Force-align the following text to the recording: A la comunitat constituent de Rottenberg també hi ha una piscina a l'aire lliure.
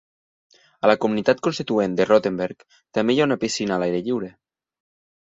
A 0.85 0.89
la 0.91 0.95
comunitat 1.03 1.43
constituent 1.49 1.99
de 2.01 2.09
Rottenberg 2.13 2.67
també 2.99 3.19
hi 3.19 3.23
ha 3.27 3.31
una 3.31 3.41
piscina 3.47 3.79
a 3.81 3.81
l'aire 3.85 4.05
lliure. 4.11 4.37